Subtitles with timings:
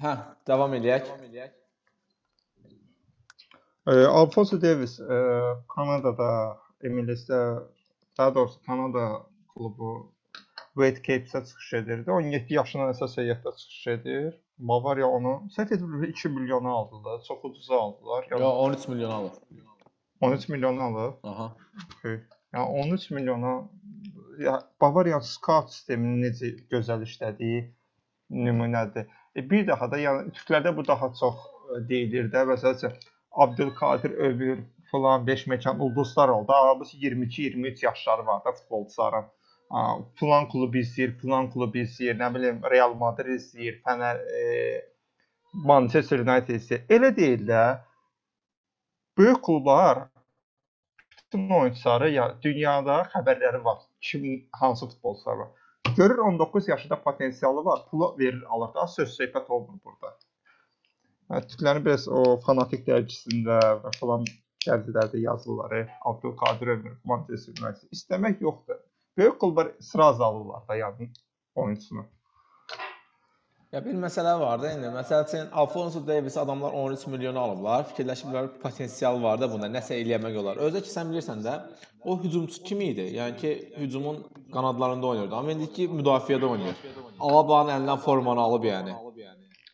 [0.00, 0.12] Hə,
[0.48, 1.08] davam eləyək.
[3.86, 5.18] E, Alfonso Davies e,
[5.74, 6.30] Kanadada
[6.82, 7.40] MLS-də
[8.18, 10.14] daha doğrusu Kanada klubu
[10.74, 12.10] Wade Capes-ə çıxış edirdi.
[12.10, 14.32] 17 yaşından əsas heyətdə çıxış edir.
[14.58, 17.22] Bavariya onu səhv etmirəm 2 milyona aldılar.
[17.28, 18.24] Çox ucuza aldılar.
[18.30, 19.32] Yəni, Yo, 13 milyon alıb.
[20.20, 21.14] 13 milyona alıb.
[21.22, 21.52] Aha.
[21.98, 22.20] Okay.
[22.54, 23.54] Yəni 13 milyona
[24.38, 27.64] ya Bavariya scout sisteminin necə gözəl işlədiyi
[28.30, 29.19] nümunədir.
[29.36, 32.44] E, bir daha da yəni türklərdə bu daha çox e, deyilir də.
[32.50, 32.96] Məsələn,
[33.30, 36.52] Abdülkadir Övür falan 5 məkan ulduzlar oldu.
[36.52, 39.28] Halbuki 22-23 yaşları var da futbolçuların.
[40.20, 44.40] Falan klubu izləyir, falan klubu izləyir, nə bilim Real Madrid izləyir, Fənər e,
[45.54, 46.88] Manchester United izləyir.
[46.90, 47.62] Elə deyil də.
[49.18, 50.08] Böyük klublar
[51.32, 53.78] bütün oyunçuları ya dünyada xəbərləri var.
[54.00, 55.48] Kim hansı futbolçular var.
[56.00, 58.86] Görür 19 yaşında potensialı var, pulu verir, alır da.
[58.86, 60.14] Söz söhbət olmur burada.
[61.30, 64.24] Yəni Türklərin biraz o fanatik dərgisində və falan
[64.64, 68.80] qəzetlərdə yazıları Abdülkadir Ömür, Manchester United istəmək yoxdur.
[69.20, 71.10] Böyük klublar sıraz alırlar da yəni
[71.54, 72.06] oyunçusunu.
[73.72, 74.88] Ya bir məsələ var da indi.
[74.90, 77.84] Məsəl üçün Alfonso Davis adamlar 13 milyona alıblar.
[77.92, 80.58] Fikirləşiblər potensial var da bunda, nəsə eləmək olar.
[80.66, 81.54] Özü ki sən bilirsən də,
[82.02, 83.04] o hücumçu kim idi?
[83.18, 84.18] Yəni ki, hücumun
[84.54, 85.36] qanadlarında oynayırdı.
[85.38, 86.82] Amma indiki müdafiədə oynayır.
[87.20, 88.96] Alabanın əlindən formanı alıb yəni.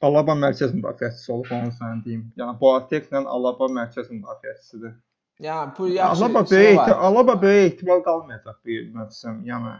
[0.06, 2.26] Alaba mərkəz müdafiəçisi olub, onu sənə deyim.
[2.36, 4.92] Yəni Boateng-lə Alaba mərkəz müdafiəçisidir.
[5.40, 9.40] Yəni bu yaxşı Alaba şey böyük, ehti- Alaba böyük ehtimal qalmayacaq bir mövsüm.
[9.52, 9.72] Yəni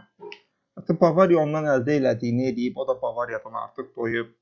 [0.77, 4.35] Hətta Bavariya ondan əldə elədiyini eləyib, o da Bavariyadan artıq doyub.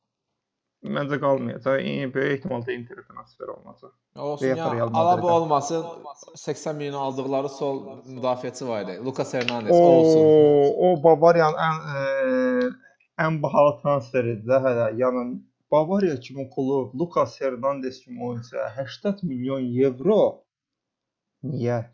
[0.95, 1.79] Məncə qalmayacaq.
[2.13, 3.93] Böyük ehtimal da Inter transfer olunacaq.
[4.15, 4.83] Olsun ya.
[4.93, 5.85] Alaba olmasın
[6.35, 7.79] 80 milyon aldıqları sol
[8.17, 8.99] müdafiəçi var idi.
[9.05, 10.19] Lucas Hernandez o olsun.
[10.19, 12.69] O, o Bavariyanın ən ə,
[13.27, 14.91] ən bahalı transferidir də hələ.
[15.01, 15.25] Yəni
[15.71, 20.43] Bavariya kimi klub, Lucas Hernandez kimi oyunçu 80 milyon evro.
[21.43, 21.85] Niyə?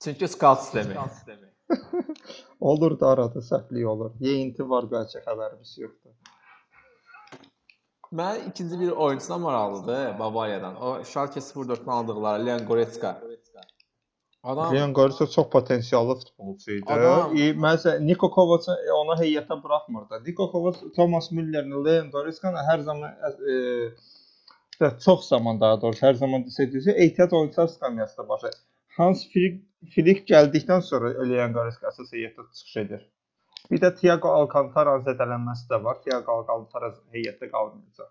[0.00, 0.94] Çünki scout sistemi.
[2.60, 4.10] Olur da arada səhvlik olur.
[4.20, 6.14] Yeyinti var bəlkə xəbərimiz yoxdur.
[8.18, 10.76] Mən ikinci bir oyunçuna maraqlıdır Bavariyadan.
[10.82, 13.10] O Schalke 04-dən aldıqları Leon Goretzka.
[14.42, 16.84] Adam Leon Goretzka çox potensiallı futbolçu idi.
[16.92, 18.68] Adam- E, Məsələn, Niko Kovac
[19.00, 20.22] ona heyətə buraxmırdı.
[20.26, 23.10] Niko Kovac Thomas Müllerlə Leon Goretzka hər zaman
[23.52, 23.54] e,
[24.80, 28.50] və çox zaman daha doğrusu hər zaman desədiysə ehtiyat oyunçular skamyasında başa.
[28.96, 33.02] Hans Flick Flick gəldikdən sonra Leon Goretzka əsas heyətdə çıxış edir.
[33.70, 36.00] Bir də Thiago Alcantara zədələnməsi də var.
[36.04, 38.10] Thiago Alcantara heyətdə qalmayacaq.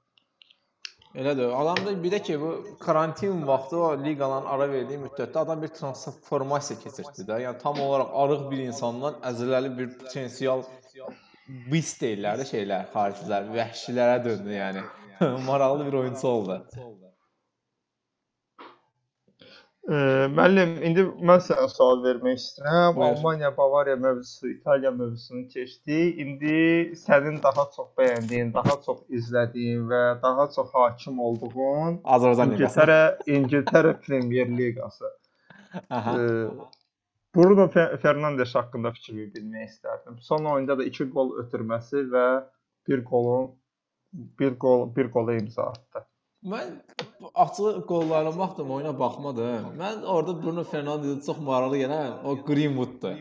[1.16, 1.52] elədir.
[1.62, 5.72] Adam da bir də ki bu karantin vaxtı o liqaların ara verdiyi müddətdə adam bir
[5.80, 7.40] transformasiya keçirdi də.
[7.46, 10.64] Yəni tam olaraq arıq bir insandan əzələli bir potensial
[11.72, 14.86] beast deyirlər də şeylər, xaricilər, vəhşilərə döndü yəni.
[15.50, 16.62] Maraqlı bir oyunçu oldu.
[19.88, 22.96] Müəllim, indi mən sənə sual vermək istəyirəm.
[22.98, 23.14] Buyur.
[23.14, 26.18] Almaniya, Bavariya mövzusu, İtaliya mövzusunu keçdik.
[26.20, 26.56] İndi
[27.00, 32.82] sənin daha çox bəyəndiyin, daha çox izlədiyin və daha çox hakim olduğun Azərbaycan liqası.
[32.82, 33.00] İngiltərə,
[33.38, 35.14] İngiltərə Premyer Liqası.
[35.90, 36.18] Aha.
[37.36, 40.20] Bruno Fe- Fernandes haqqında fikrimi bilmək istərdim.
[40.22, 42.28] Son oyunda da 2 qol ötürməsi və
[42.88, 43.54] bir qolun
[44.40, 46.04] bir qol bir qola imza atdı.
[46.44, 46.76] Mən
[47.44, 49.66] açıq qollarına baxdım, oyuna baxmadım.
[49.82, 53.16] Mən orada Bruno Fernandesi çox maraqlı gələn o Greenwooddur.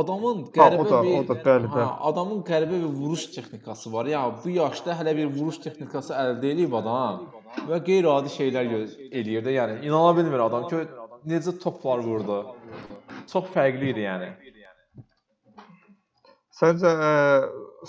[0.00, 1.96] Adamın Ha, qəribə o da, bir o da bəli, ha, bəli.
[2.10, 4.06] adamın qəribə bir vuruş texnikası var.
[4.06, 7.26] Ya bu yaşda hələ bir vuruş texnikası əldə edib adam
[7.68, 8.70] və qeyri-adi şeylər
[9.20, 10.80] eləyir də, yəni inana bilmir adam ki
[11.28, 12.38] necə toplar vurdu.
[13.32, 14.30] Çox fərqli idi yəni.
[16.62, 17.12] Səncə ə,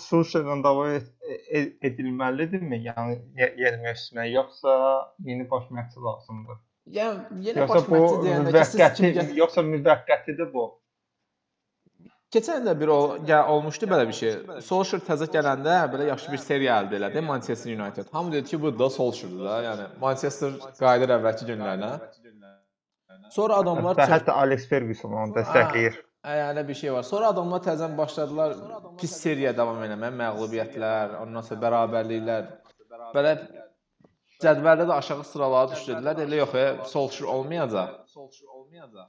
[0.01, 2.79] Sulşerlə davam e- edilməlidirmi?
[2.88, 4.72] Yəni ye- yeni mövsümə yoxsa
[5.28, 6.57] yeni baş məşqçi lazımdır?
[7.00, 10.66] Yəni yenə Yoxsa baş məşqçi deyəndə müvəqqəti gəl- yoxsa müvəqqətidir bu?
[12.33, 12.97] Keçən də bir o
[13.29, 14.31] gəl olmuşdu belə bir şey.
[14.69, 18.07] Solskjaer təzə gələndə belə yaxşı bir seriya əldə elədi Manchester United.
[18.15, 21.92] Hamı dedi ki, bu da Solskjaerdir da, yəni Manchester qayıdır əvvəlki günlərinə.
[23.38, 26.01] Sonra adamlar hətta Alex Ferguson onu dəstəkləyir.
[26.24, 27.04] Əyələ bir şey var.
[27.04, 28.54] Sonra adamlar təzən başladılar
[29.00, 32.46] pis seriya davam eləməyə, məğlubiyyətlər, ondan sonra bərabərliklər.
[33.16, 33.34] Belə
[34.44, 36.22] cədvəldə də aşağı sıralara düşdülər.
[36.28, 37.92] Elə yox, e, Solskjaer olmayacaq.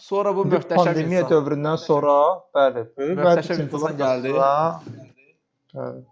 [0.02, 1.30] Sonra bu möhtəşəm pandemiya insan.
[1.36, 2.16] dövründən sonra,
[2.58, 4.34] bəli, böyük Möhtəşəm insan gəldi.
[5.78, 6.04] Bəli.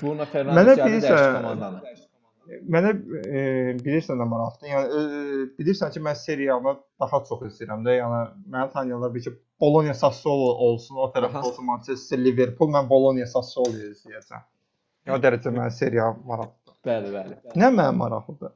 [0.00, 2.05] Bruno Mənə Fernandes gəldi dəyişdi komandanı.
[2.46, 2.92] Mənə
[3.26, 3.40] e,
[3.82, 4.70] bilirsən nə maraqlıdır.
[4.70, 7.96] Yəni e, bilirsən ki, mən seriyanı daha çox istəyirəm də.
[7.98, 8.20] Yəni
[8.54, 13.74] məni tanıyanlar bilir ki, Bologna Sassuolo olsun, o tərəfdə olsun Manchester Liverpool, mən Bologna Sassuolo
[13.90, 14.46] izləyəcəm.
[15.08, 16.78] Yəni o dərəcə mənə seriya maraqlıdır.
[16.86, 17.40] Bəli, bəli.
[17.58, 18.54] Nə mənə maraqlıdır?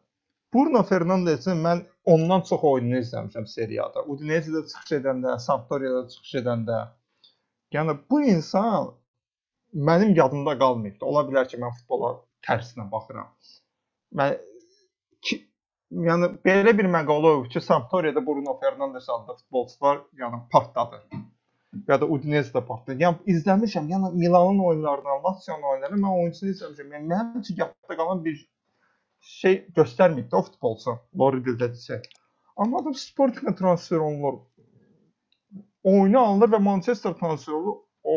[0.54, 1.84] Bruno Fernandezin mən
[2.14, 4.02] ondan çox oyununu izləmişəm seriyada.
[4.12, 6.78] Udinese-də çıxış edəndə, Sampdoria'da çıxış edəndə.
[7.74, 8.90] Yəni bu insan
[9.90, 11.04] mənim yadımda qalmayıbdı.
[11.06, 12.16] Ola bilər ki, mən futbola
[12.46, 13.30] tərsinə baxıram.
[14.18, 14.38] Mən
[15.26, 15.36] ki,
[16.08, 21.02] yəni belə bir məqalə olub ki, Sampdoria'da Bruno Fernandes adlı futbolçular yəni partladı.
[21.88, 23.02] Ya da Udinese-də partladı.
[23.02, 23.88] Yəni izləmişəm.
[23.94, 26.94] Yəni Milanın oyunlarından, Lazio-nun oyunlarını mən oyunçusunu izləmişəm.
[26.96, 28.38] Yəni mənim üçün yadda qalan bir
[29.40, 30.96] şey göstərməyib də o futbolçu.
[31.22, 32.06] Lori dildə desək.
[32.56, 34.40] Amma adam Sportingə transfer olunur.
[35.84, 37.78] Oyunu alınır və Manchester transfer olunur.
[38.04, 38.16] O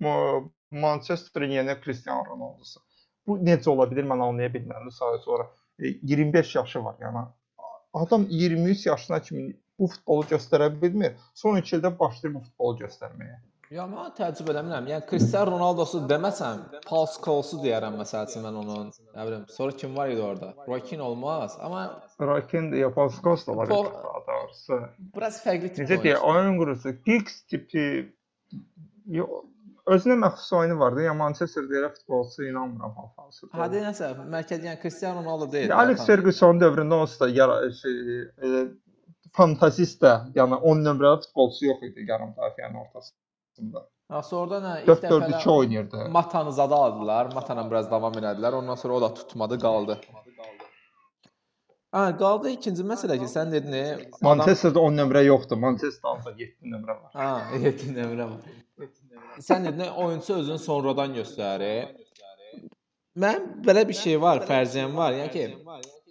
[0.00, 2.80] Ma- Manchesterin yeni Cristiano Ronaldosu.
[3.26, 4.90] Bu necə ola bilər mən anlaya bilmirəm.
[4.92, 5.46] Sadəcə sonra
[5.78, 6.94] e, 25 yaşı var.
[7.00, 7.24] Yəni
[7.94, 11.16] adam 23 yaşına kimi bu futbolu göstərə bilmir.
[11.34, 13.40] Son 2 ildə başlayır bu futbolu göstərməyə.
[13.72, 14.86] Ya mən təəccüb eləmirəm.
[14.92, 18.90] Yəni Cristiano Ronaldosu deməsəm, Paul Scholes-u deyərəm məsəl üçün mən onun.
[19.16, 20.52] Nə bilim, sonra kim var idi orada?
[20.90, 21.86] Keane olmaz, amma
[22.20, 24.78] Rakin de Yapaskos da var Fo- daha doğrusu.
[25.16, 27.86] biraz fərqli tip Necə deyə, oyun qurusu Giggs tipi
[29.06, 29.26] yo,
[29.86, 31.02] özünə məxsus oyunu vardı.
[31.04, 33.58] Ya Manchester deyirə futbolçu inanmıram hal-hazırda.
[33.58, 35.68] Hadi nəsə, mərkəzi yəni Cristiano Ronaldo deyil.
[35.72, 38.64] Ya Alex Ferguson dövründə onsuz da yara, şey, e,
[39.36, 43.86] fantazist də, yəni 10 nömrəli futbolçu yox idi yarım müdafiənin ortasında.
[44.12, 46.08] Ha, sonra nə ilk 4-4-2 dəfə oynayırdı.
[46.16, 47.32] Matanı zada aldılar.
[47.34, 48.58] Matana biraz davam elədilər.
[48.60, 49.98] Ondan sonra o da tutmadı, qaldı.
[51.94, 53.82] Ha, qaldı ikinci məsələ ki, sən dedin, e,
[54.26, 55.60] Manchesterdə 10 nömrə yoxdur.
[55.62, 57.10] Manchesterdə 7 nömrə var.
[57.14, 57.28] Ha,
[57.62, 58.88] yetin əmrə var.
[59.42, 61.92] Sən dedin oyunçu özünü sonradan göstərir.
[63.22, 65.14] Mən belə bir şey var, fərziyyəm var.
[65.14, 65.44] Yəni ki,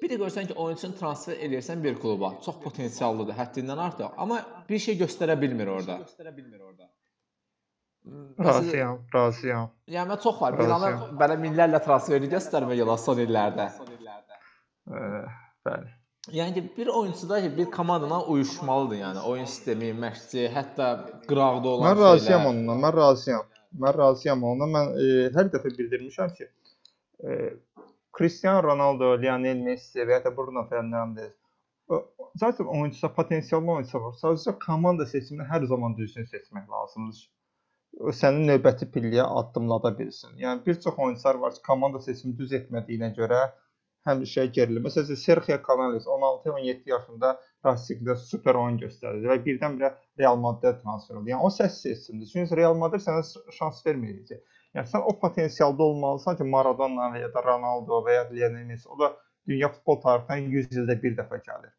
[0.02, 4.40] bir də görsən ki, oyunçunu transfer eləyirsən bir kluba, çox potensiallıdır, həddindən artıq, amma
[4.70, 6.00] bir şey göstərə bilmir orada.
[8.04, 9.70] Məsələn, Razıyam, razıyam.
[9.88, 10.56] yəni mən çox var.
[10.60, 11.20] Milanı Razıyam.
[11.22, 13.68] belə minlərlə transferi göstərmək olar son illərdə.
[14.92, 15.04] E,
[15.68, 15.92] bəli.
[16.38, 20.90] Yəni ki, bir oyunçuda ki, bir komandana uyuşmalıdır, yəni oyun sistemi, məşqçi, hətta
[21.28, 22.50] qırağda olan Mən razıyam şeylər.
[22.54, 23.46] onunla, mən razıyam.
[23.86, 24.70] Mən razıyam onunla.
[24.78, 25.08] Mən e,
[25.38, 26.50] hər dəfə bildirmişəm ki,
[27.28, 27.54] e,
[28.18, 31.34] Cristiano Ronaldo, Lionel Messi və ya da Bruno Fernandes
[32.36, 34.14] zaten oyunçuda potensiallı oyunçu var.
[34.22, 37.24] Sadəcə komanda seçimini hər zaman düzgün seçmək lazımdır.
[38.00, 40.38] O sənin növbəti pilləyə addımlada bilsin.
[40.42, 43.42] Yəni bir çox oyunçular var ki, komanda seçimi düz etmədiyinə görə
[44.08, 44.84] həmişə gerilir.
[44.84, 47.34] Məsələn, Sergio Canales 16-17 yaşında
[47.66, 51.32] Racing-də super oyun göstərdi və birdən-birə Real Madrid transfer oldu.
[51.32, 52.30] Yəni o səs seçimdir.
[52.34, 53.24] Çünki Real Madrid sənə
[53.58, 54.42] şans verməyəcək.
[54.76, 58.90] Yəni sən o potensialda olmalısan ki, Maradona və ya da Ronaldo və ya Lionel Messi
[58.90, 59.14] o da
[59.48, 61.72] dünya futbol tarixindən 100 ildə bir dəfə gəlir.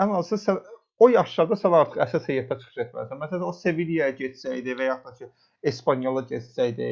[0.00, 0.62] Ən azı sən
[0.98, 3.20] o yaşlarda sən artıq əsas heyətə çıxış etməlisən.
[3.20, 5.30] Məsələn, o Sevillaya getsəydi və yaxud da ki,
[5.70, 6.90] Espanyola getsəydi,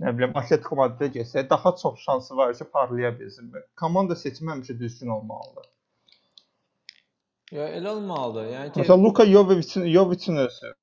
[0.00, 3.52] nə bilim, Atletico Madrid getsəydi, daha çox şansı var ki, parlaya bilsin.
[3.80, 5.66] Komanda seçimi həmişə düzgün olmalıdır.
[7.52, 8.50] Ya elə olmalıdır.
[8.52, 10.74] Yəni ki, Məsələn, Luka Jovicin Jovicin özü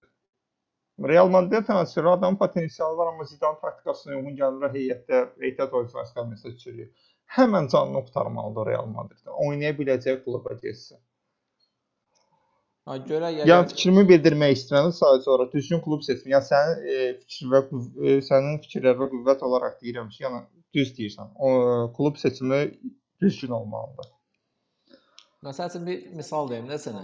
[1.00, 6.54] Real Madrid transferi adam potensialı var, amma Zidane taktikasına uyğun gəlmir heyətdə, ehtiyat oyunçular skamyasında
[6.56, 6.90] düşürüyor.
[7.38, 9.32] Həmən canını qurtarmalıdır Real Madrid.
[9.48, 10.98] Oynaya biləcək kluba getsin.
[12.90, 16.32] Ha görək Yəni yəni fikrimi bildirmək istəyirəm sadəcə olaraq düzgün klub seçmək.
[16.36, 20.42] Yəni sənin e, fikir və qüv- e, sənin fikirlər və qüvvət olaraq deyirəm ki, yəni
[20.78, 21.32] düz deyirsən.
[21.40, 22.62] O klub seçimi
[23.22, 24.12] düzgün olmalıdır.
[25.44, 27.02] məsəl üçün bir misal deyim də sənə.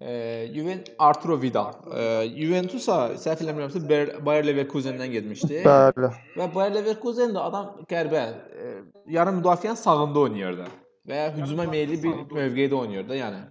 [0.00, 0.12] E,
[0.54, 1.74] Juven Arturo Vidal.
[2.00, 2.04] E,
[2.38, 5.60] Juventusa səhv eləmirəmsə Ber- Bayer Leverkusendən getmişdi.
[5.66, 6.10] Bəli.
[6.38, 8.24] Və Bayer Leverkusen də adam qəribə
[8.64, 8.72] e,
[9.18, 10.68] yarım müdafiənin sağında oynayırdı
[11.08, 13.42] və ya hücuma meyilli bir mövqedə oynayırdı, yəni.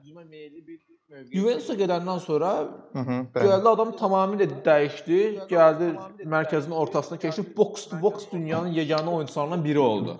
[1.31, 2.51] Juventusa gedəndən sonra
[2.93, 3.17] Hı -hı.
[3.35, 5.19] Gəldi adam tamamilə dəyişdi.
[5.51, 5.87] Gəldi
[6.35, 7.45] mərkəzin ortasına keçdi.
[7.57, 10.17] Box to box dünyanın yeganə oyunçularından biri oldu.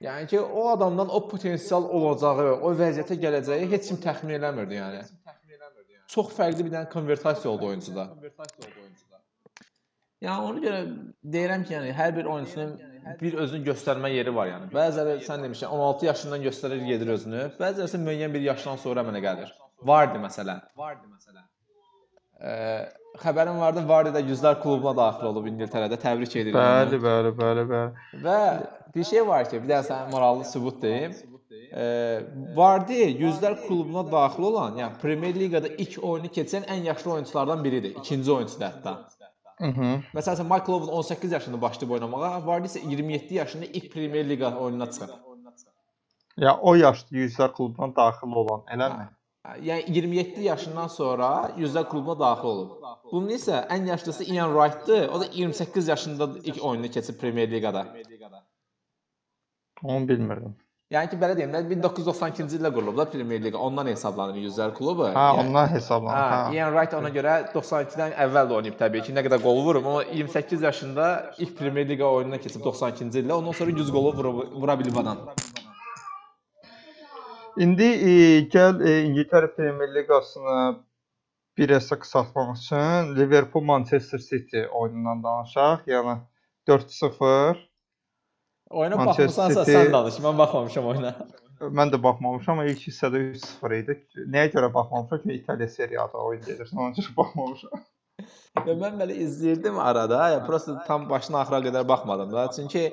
[0.00, 5.00] Yəni ki, o adamdan o potensial olacağı, o vəziyyətə gələcəyi heç kim təxmin eləmirdi, yəni.
[6.08, 8.04] Çox fərqli bir dənə konvertasiya oldu oyuncuda.
[10.22, 10.78] Yəni ona görə
[11.34, 12.78] deyirəm ki, yəni hər bir oyunçunun
[13.20, 14.70] bir özünü göstərmə yeri var yəni.
[14.74, 17.44] Bəziləri sən demişsən 16 yaşından göstərir gedir özünü.
[17.60, 19.52] Bəziləri isə müəyyən bir yaşdan sonra mənə gəlir.
[19.92, 20.64] Vardı məsələn.
[20.76, 21.46] Vardı məsələn.
[22.38, 22.52] Ə,
[23.22, 25.98] xəbərim vardı, Vardy da Yüzlər klubuna daxil olub İngiltərədə.
[26.02, 26.58] Təbrik edirəm.
[26.58, 28.22] Bəli, bəli, bəli, bəli.
[28.26, 28.38] Və
[28.94, 31.16] bir şey var ki, bir dənə sənə maraqlı sübut deyim.
[31.68, 31.86] E,
[32.56, 37.96] Vardy Yüzlər klubuna daxil olan, yəni Premyer Liqada ilk oyunu keçən ən yaşlı oyunçulardan biridir.
[38.02, 38.96] İkinci oyunçudur hətta.
[39.60, 44.90] Məsələn, Michael Owen 18 yaşında başlayıb oynamağa, Vardy isə 27 yaşında ilk Premyer Liqa oyununa
[44.90, 45.08] çıxıb.
[46.36, 49.08] Ya o yaşlı yüzlər klubuna daxil olan, eləmi?
[49.64, 52.84] Yəni 27 yaşından sonra Yüzlər klubuna daxil olub.
[53.12, 55.08] Bunun isə ən yaşlısı Ian Wright-dır.
[55.08, 57.86] O da 28 yaşında ilk oyununu keçib Premyer Liqada.
[59.82, 60.56] Onu bilmirdim.
[60.88, 63.58] Yəni ki, belə deyim də 1992-ci ildə qurulub da Premier Liqa.
[63.60, 65.04] Ondan hesablanır 100-lər klubu.
[65.12, 66.16] Ha, Yəni- ondan hesablanır.
[66.16, 66.38] Hə, Ha.
[66.54, 70.02] Ian Wright ona görə 92-dən əvvəl də oynayıb təbii ki, nə qədər qol vurub, amma
[70.20, 71.08] 28 yaşında
[71.44, 75.20] ilk Premier Liqa oyununa keçib 92-ci ildə, ondan sonra 100 qolu vura, vura bilib adam.
[77.58, 78.16] İndi e,
[78.56, 80.58] gəl e, İngiltərə Premyer Liqasını
[81.58, 85.84] bir həsə qısaltmaq üçün Liverpool Manchester City oyunundan danışaq.
[85.92, 86.16] Yəni
[86.68, 87.56] 4-0.
[88.70, 90.14] Oyuna Manchester baxmısansa City- sən danış.
[90.24, 91.12] Mən baxmamışam oyuna.
[91.78, 93.94] Mən də baxmamışam, amma ilk hissədə 3-0 idi.
[94.34, 95.20] Nəyə görə baxmamışam?
[95.22, 96.70] Çünki İtaliya seriyada oyun gedir.
[96.76, 97.86] Onun üçün baxmamışam.
[98.66, 102.46] Və mən belə izləyirdim arada, ya prosta tam başına axıra qədər baxmadım da.
[102.56, 102.84] Çünki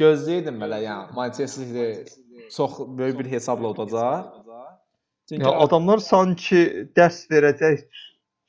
[0.00, 2.14] gözləyirdim belə, yəni Manchester City
[2.56, 4.24] çox böyük bir hesabla udacaq.
[5.28, 6.62] Çünki Ya adamlar sanki
[6.98, 7.84] dərs verəcək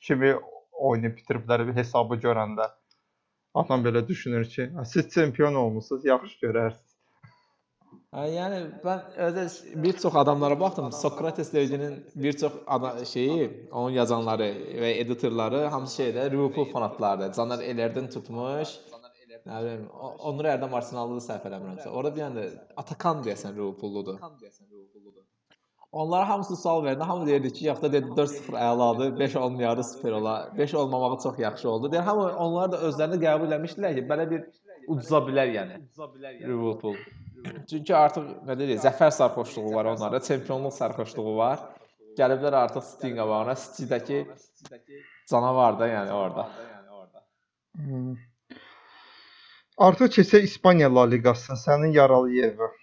[0.00, 0.34] kimi
[0.72, 2.66] oyunu bitiriblər bir hesabı görəndə.
[3.54, 6.94] Adam belə düşünür ki, "Ha, siz çempion olmusunuz, yaxşı görərsiniz.
[8.14, 9.44] Yəni mən özə
[9.82, 10.92] bir çox adamlara baxdım.
[10.92, 12.52] Sokrates Levcinin bir çox
[13.12, 14.46] şeyi, onun yazanları
[14.82, 17.32] və editorları hamısı şeydə Liverpool fanatlarıdır.
[17.38, 18.76] Caner Elerdən tutmuş.
[19.50, 19.88] Nə bilim,
[20.30, 21.88] Onur Ərdəm Arsenallı səhv eləmirəmsə.
[21.88, 22.46] Orada bir dənə
[22.82, 24.20] Atakan deyəsən Liverpoolludur.
[25.94, 27.02] Onlara hamısı sual verdi.
[27.02, 30.52] Hamı deyirdi ki, yaxda dedi 4-0 əladır, 5 olmayardı super ola.
[30.58, 31.92] 5 olmamağı çox yaxşı oldu.
[31.92, 34.40] Deyir, hamı onlar da özlərini qəbul etmişdilər ki, belə bir
[34.88, 35.76] uduza bilər yəni.
[36.40, 36.96] Liverpool.
[37.70, 41.62] Çünki artıq nə deyir, zəfər sərxoşluğu var onlarda, çempionluq sərxoşluğu var.
[42.18, 44.24] Gəliblər artıq City-nin qabağına, City-dəki
[45.30, 46.48] canavar da yəni orada.
[47.76, 48.16] Hmm.
[49.78, 51.56] Artıq keçək İspaniya La Liqasına.
[51.66, 52.74] Sənin yaralı yerin.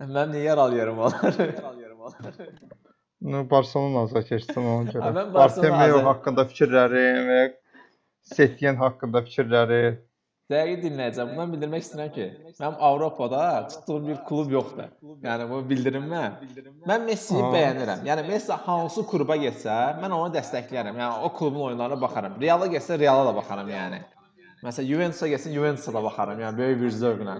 [0.00, 1.50] Mən niyə yaralıyorum onları?
[3.24, 5.12] No, Barcelona keçsin ona görə.
[5.14, 7.38] Barcelona Bartomeu haqqında fikirlərin və
[8.34, 9.78] Setien haqqında fikirləri.
[10.52, 11.30] Dəqiq dinləyəcəm.
[11.38, 12.24] Mən bildirmək istəyirəm ki,
[12.58, 14.90] mənim Avropada tutduğum bir klub yoxdur.
[15.24, 16.36] Yəni bunu bildirim mən.
[16.90, 18.04] Mən Messi'yi bəyənirəm.
[18.10, 21.00] Yəni Messi hansı kluba getsə, mən onu dəstəkləyərəm.
[21.00, 22.36] Yəni o klubun oyunlarına baxaram.
[22.44, 24.02] Real'a getsə Real'a da baxaram yəni.
[24.64, 26.44] Məsələn Juventus'a getsin Juventus'a da baxaram.
[26.44, 27.38] Yəni böyük bir zövqlə.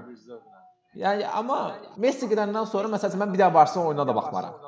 [0.98, 1.58] Yəni amma
[1.98, 4.60] Messi gedəndən sonra məsələn mən bir daha Barcelona oyununa da baxmaram.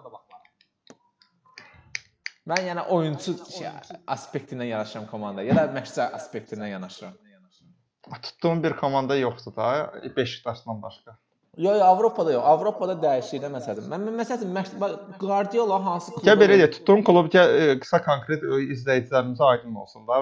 [2.51, 3.69] Mən yəni oyunçu şey,
[4.15, 7.15] aspektindən yanaşıram komandaya, ya da məşqçi aspektindən yanaşıram.
[8.23, 11.19] Tutduğum bir komanda yoxdur da, Beşiktaşdan başqa.
[11.57, 12.45] Yo, yo, Avropada yox.
[12.45, 13.87] Avropada dəyişir də məsələn.
[13.89, 14.75] Mən məsələn bax,
[15.21, 19.79] Guardiola hansı klubda Gəl belə deyək, tutduğum klub gəl e, qısa konkret e, izləyicilərimizə aydın
[19.83, 20.19] olsun da.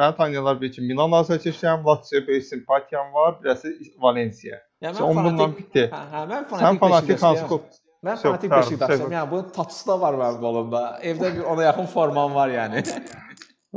[0.00, 3.74] Məni tanıyanlar bilir ki, Milanla seçmişəm, Lazio böyük simpatiyam var, birəsi
[4.06, 4.62] Valensiya.
[4.84, 5.84] Yəni Sən onunla bitti.
[5.90, 7.64] Hə, hə, mən Sən fanatik fanatik hansı klub?
[8.06, 9.14] Mən fanatik Beşiktaşlıyam.
[9.16, 10.82] Yəni bu tatusu da var mənim qolumda.
[11.02, 12.84] Evdə bir ona yaxın formam var yəni.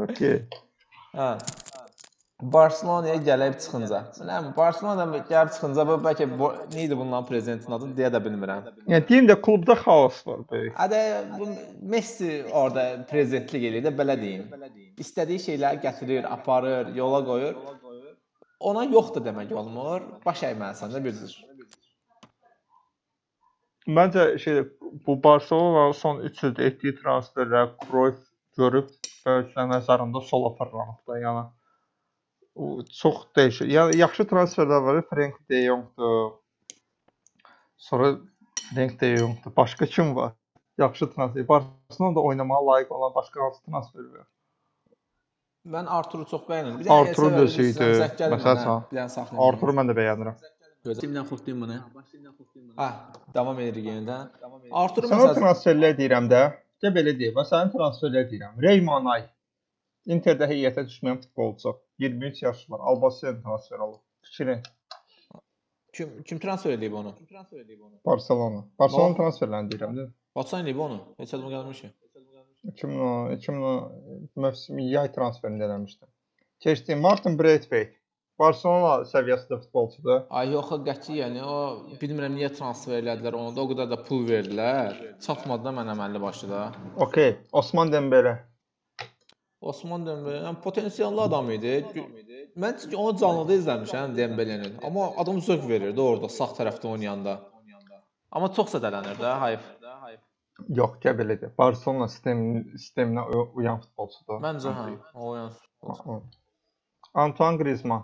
[0.06, 0.44] Okay.
[1.18, 1.32] hə.
[2.42, 4.00] Barselonaya gəlib çıxınca.
[4.18, 8.70] Bilmirəm, Barselonada gəlib çıxınca bu bəlkə bu, nə idi bunların prezidentin adı deyə də bilmirəm.
[8.94, 10.74] Yəni deyim də klubda xaos var böyük.
[10.86, 11.02] Hə
[11.38, 11.50] bu
[11.94, 14.48] Messi orada prezidentlik eləyir də belə deyim.
[15.02, 17.62] İstədiyi şeyləri gətirir, aparır, yola qoyur.
[18.70, 20.04] Ona yoxdur demək olmur.
[20.26, 21.38] Baş əyməlisən də bir cür.
[23.88, 24.60] Məncə şey
[25.08, 28.20] bu Barselona son 3 ildə etdiyi transferlər Cruyff
[28.58, 28.92] görüb
[29.32, 31.44] ölçə nəzərində sola fırlanıb da, yəni
[32.56, 33.72] o çox dəyişir.
[33.74, 36.32] Yəni yaxşı transferlər var, Frank de Jongdur.
[37.78, 38.12] Sonra
[38.68, 39.56] Frank de Jongdur.
[39.58, 40.34] Başqa kim var?
[40.78, 41.48] Yaxşı transfer.
[41.48, 44.28] Barcelona da oynamağa layiq olan başqa hansı transfer var?
[45.66, 46.88] Mən Arturu çox bəyənirəm.
[46.90, 47.90] Arturu dösüydü.
[48.34, 50.40] Məsələn, Arturu mən də bəyənirəm.
[50.88, 51.76] Timdən xoşlayım bunu.
[52.80, 54.18] Hə, hə, davam edirik yenidə.
[54.72, 56.42] Arturu məsələn transferlər deyirəm də.
[56.82, 58.58] Də belə deyim, məsələn transferlər deyirəm.
[58.66, 59.28] Reymanay
[60.10, 61.76] Interdə heyətə düşməyən futbolçu.
[62.00, 62.80] 23 yaşı var.
[62.80, 64.00] Albasiyan transfer olub.
[64.22, 64.64] Fikrin.
[65.94, 67.16] Kim kim transfer edib onu?
[67.16, 68.00] Kim transfer edib onu?
[68.06, 68.64] Barcelona.
[68.80, 70.08] Barcelona transferlərini deyirəm də.
[70.36, 71.00] Barcelona edib onu.
[71.18, 71.92] Heç adam gəlmişəm.
[72.70, 76.06] 2010 2010 mövsüm yay transferində eləmişdi.
[76.62, 77.98] Keçdi Martin Braithwaite.
[78.42, 80.22] Barcelona səviyyəsində futbolçudur.
[80.34, 81.58] Ay yox, qətiyyən o
[82.02, 84.96] bilmirəm niyə transfer elədilər onu da, o qədər də pul verdilər.
[85.22, 86.62] Çatmadı da mənə əməlli başda.
[87.06, 88.34] Okay, Osman Dembele.
[89.62, 91.76] Osman Dembele yəni, potensiallı adam idi.
[92.58, 94.80] Mən çünki onu canlıda izləmişəm Dembelenin.
[94.88, 97.38] Amma adam zövq verirdi orada sağ tərəfdə oynayanda.
[98.32, 99.70] Amma çox sədələnir də Hayf.
[100.70, 101.54] Yox, gəl belə deyim.
[101.58, 104.42] Barcelona sistemin sisteminə uy- uyan futbolçudur.
[104.44, 106.20] Məncə hə, o yəni.
[107.14, 108.04] Antoine Griezmann.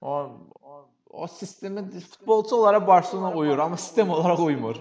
[0.00, 0.12] O
[0.60, 0.76] o,
[1.22, 4.78] o sistemi futbolçu olaraq Barcelona uyur, amma sistem olaraq uymur.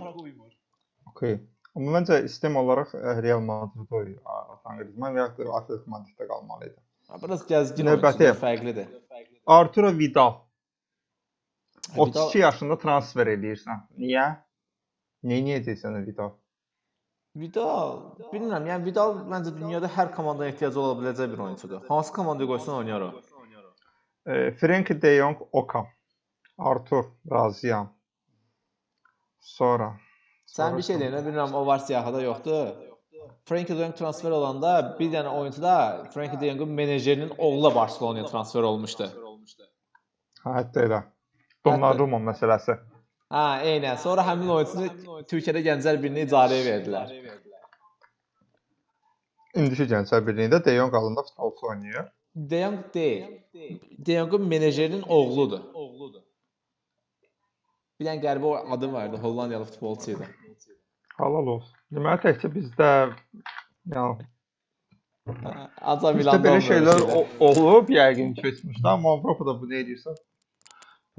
[1.13, 1.39] Okay.
[1.75, 4.19] Amma məncə sistem olaraq ə, Real Madrid oyur.
[4.25, 6.79] Antoine Griezmann və Atletico Madriddə qalmalı idi.
[7.23, 8.87] Biraz gəzgin oyuncudur, fərqlidir.
[9.47, 10.37] Arturo Vidal.
[11.97, 13.81] 32 yaşında transfer eləyirsən.
[13.99, 14.27] Niyə?
[15.27, 16.31] Niyə deyirsən Vidal?
[17.39, 18.01] Vidal,
[18.33, 21.85] bilmirəm, yəni Vidal məncə dünyada hər komandaya ehtiyacı ola biləcək bir oyunçudur.
[21.87, 23.11] Hansı komandaya qoysan oynayar o.
[24.27, 25.87] E, Frenkie de Jong, Okan,
[26.57, 27.87] Artur, razıyam.
[29.39, 29.93] Sonra
[30.51, 32.73] Sən bir şey deyən, bilmirəm o var siyahıda yoxdur.
[33.47, 35.75] Frenkie de Jong transfer olanda bir dənə oyunçu da
[36.13, 39.07] Frenkie de Jong'un menecerinin oğlu Barselonaya transfer olmuşdu.
[40.43, 41.03] Hə, hətta elə.
[41.65, 42.75] Donnarumma məsələsi.
[43.31, 43.97] Ha, eynən.
[44.01, 47.13] Sonra həmin oyunçunu Türkiyədə Gənclər birinə icarəyə verdilər.
[49.61, 52.09] İndiki Gənclər Birliyində De Jong alında futbolçu oynayır.
[52.35, 53.23] De Jong deyil.
[54.07, 55.63] De Jong'un menecerinin oğludur.
[57.99, 60.27] Bir dənə qəribə adı vardı, Hollandiyalı futbolçu idi.
[61.17, 61.75] Halal olsun.
[61.93, 62.91] Deməli təkcə bizdə
[63.95, 64.27] yəni
[65.93, 67.03] Aca Milanda belə şeylər
[67.47, 70.17] olub yəqin keçmişdə, amma Avropada bu nə edirsən?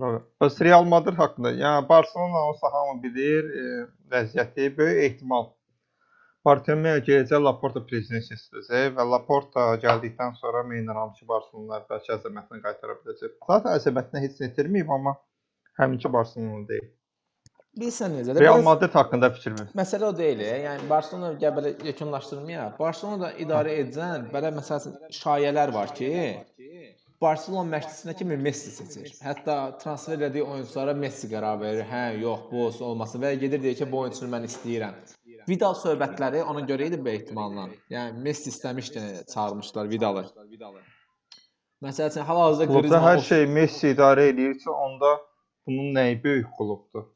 [0.00, 3.64] Real Madrid haqqında, yəni Barselona olsa hamı bilir, e,
[4.14, 5.50] vəziyyəti böyük ehtimal
[6.44, 10.64] Bartomeu gələcək Laporta prezident seçiləcək və Laporta gəldikdən sonra
[11.18, 13.36] ki, Barselona bəlkə əzəmətini qaytara biləcək.
[13.52, 15.14] Zaten əzəmətini heç nə itirməyib, amma
[15.78, 16.90] həminki Barselona deyil.
[17.80, 18.34] Bilsən necə?
[18.36, 19.68] Real Madrid haqqında fikir ver.
[19.78, 20.42] Məsələ o deyil.
[20.64, 22.66] Yəni Barselona gəl belə yekunlaşdırmaya.
[22.80, 26.10] Barselona da idarə edəcən belə məsələn şayələr var ki,
[27.22, 29.12] Barselona məşqçisinə kimi Messi seçir.
[29.22, 31.84] Hətta transfer elədiyi oyunçulara Messi qərar verir.
[31.90, 34.98] Hə, yox, bu olsun, olmasın və ya gedir deyir ki, bu oyunçunu mən istəyirəm.
[35.48, 37.68] Vidal söhbətləri ona görə idi bu ehtimalla.
[37.94, 40.26] Yəni Messi istəmişdi, çağırmışlar Vidalı.
[41.82, 45.16] Məsələn, hal-hazırda Klubda Griezmann hər şey Messi idarə edirsə, onda
[45.66, 47.08] bunun nəyi böyük klubdur?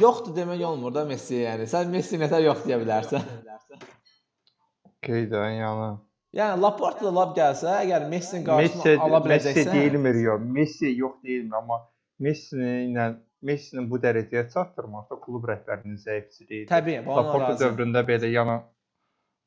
[0.00, 1.68] yoxdur demək olmur da Messi yəni.
[1.68, 3.24] Sən Messi nətər yox deyə bilərsən.
[5.04, 5.90] Qeyd yəni.
[6.34, 10.48] Yəni Laporte da lap gəlsə, əgər Messi-nin qarşısını Messi ala Messi biləcəksə, deyilmir yox.
[10.56, 11.78] Messi yox deyilmir, amma
[12.26, 13.12] Messi ilə
[13.44, 16.68] Messini bu dərəcəyə çatdırmaqda klub rəhbərinin zəifçiliyidir.
[16.70, 17.58] təbii, razı.
[17.60, 18.54] dövründə belə yəni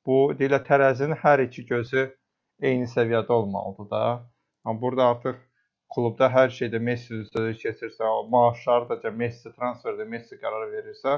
[0.05, 2.03] bu deyilə tərəzinin hər iki gözü
[2.69, 4.03] eyni səviyyədə olmalıdır da.
[4.65, 5.41] Amma burada artıq
[5.95, 11.17] klubda hər şeydə Messi üzrə keçirsə, o maaşları da Messi transferdə Messi qərar verirsə,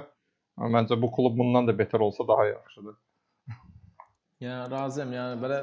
[0.78, 2.96] məncə bu klub bundan da betər olsa daha yaxşıdır.
[4.40, 5.14] Yəni razıyam.
[5.14, 5.60] Yəni belə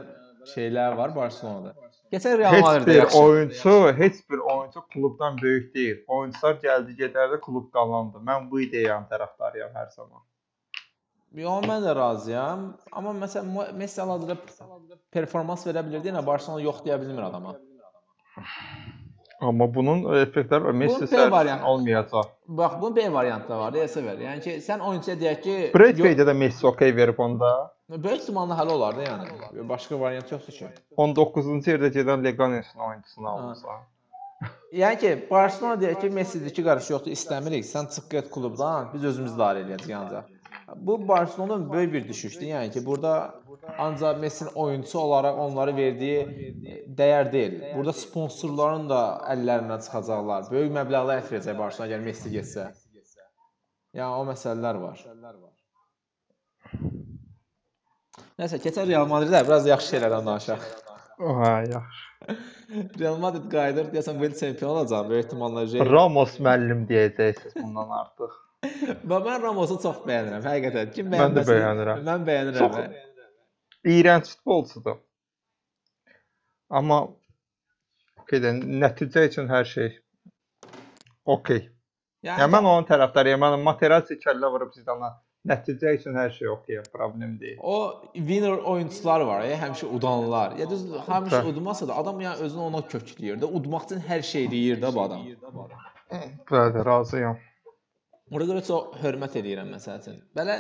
[0.53, 1.75] şeylər var Barselonada.
[2.13, 5.97] Keçən Real Heç Madrid bir oyunçu, heç bir oyunçu klubdan böyük deyil.
[6.07, 8.21] Oyunçular gəldi, gedərdi, klub qalandı.
[8.29, 10.21] Mən bu ideyanın tərəfdarıyam hər zaman.
[11.37, 12.67] Yox, mən də razıyam.
[12.93, 14.37] Amma məsələn Messi hal-hazırda
[15.13, 17.57] performans verə bilirdi, yəni Barselona yox deyə bilmir adama.
[19.41, 20.73] Amma bunun effektləri var.
[20.73, 21.67] Messi variantı.
[21.67, 22.29] olmayacaq.
[22.49, 24.21] Bax, bunun B variantı da var, deyəsə ver.
[24.29, 27.76] Yəni ki, sən oyunçuya deyək ki, Bradford də Messi okey verib onda.
[27.91, 29.69] Böyük ehtimalla həll olar da yəni.
[29.69, 30.71] Başqa variant yoxdur ki.
[30.99, 33.85] 19-cu yerdə gedən Leganes'in oyunçusunu almısan.
[34.73, 37.65] Yəni ki, Barselona deyir ki, Messi-dir ki, qarşı yoxdur, istəmirik.
[37.65, 40.33] Sən çıx get klubdan, biz özümüz idarə edəcəyik ancaq.
[40.89, 42.47] Bu Barselonanın böyük bir düşüşdür.
[42.47, 43.13] Yəni ki, burada
[43.79, 46.21] ancaq Messi-nin oyunçu olaraq onlara verdiyi
[46.99, 47.59] dəyər deyil.
[47.77, 49.03] Burada sponsorların da
[49.35, 50.51] əllərindən çıxacaqlar.
[50.51, 52.71] Böyük məbləğlər ətrəcək Barselona əgər Messi getsə.
[53.97, 55.07] Yəni o məsələlər var.
[58.41, 60.65] Nəsə, keçən Real Madrid-ə biraz yaxşı şeylərdən danışaq.
[61.21, 62.37] Hə, yaxşı.
[63.01, 65.63] Real Madrid qayıdır, deyəsən bu il çempion olacaq böyük ehtimalla.
[65.73, 68.35] Real Ramos müəllim deyəcəksiniz bundan artıq.
[69.13, 70.93] Və mən Ramosu çox bəyənirəm, həqiqətən.
[70.97, 71.53] Kim Mən də bəyənməsin?
[71.53, 72.03] bəyənirəm.
[72.11, 72.77] Mən bəyənirəm.
[72.77, 74.97] Çox- İyrənc futbolçudur.
[76.81, 77.01] Amma
[78.33, 79.93] gedən nəticə üçün hər şey
[81.37, 81.61] okey.
[82.27, 83.45] Yəni, Yəni mən onun tərəfdarıyam.
[83.47, 85.13] Mən Materazzi kəllə vurub Zidana.
[85.47, 87.59] Nəticə üçün hər şey okey, problem deyil.
[87.63, 90.57] o winner oyunçular var, ya, həmişə udanlar.
[90.61, 91.51] Ya düz həmişə Hə.
[91.53, 95.03] udmasa da adam yəni özünü ona kökləyir də, udmaq üçün hər şey eləyir də bu
[95.03, 95.27] adam.
[96.51, 97.39] Bəli, razıyam.
[98.35, 100.19] Ona görə çox hörmət edirəm məsəl üçün.
[100.37, 100.59] Belə